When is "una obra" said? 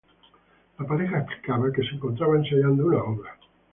2.87-3.37